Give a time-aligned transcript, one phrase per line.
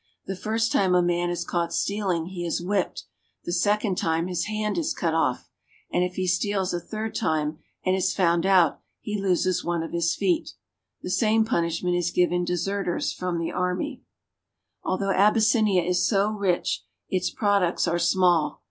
[0.25, 3.03] The first time a man is caught stealing he is whipped,
[3.45, 5.47] the second time his hand is cut off,
[5.91, 9.91] and if he steals a third time and is found out he loses one of
[9.93, 10.55] his feet.
[11.03, 14.01] The same punish ment is given deserters from the army.
[14.81, 18.59] Although Abyssinia is so rich, its products are small.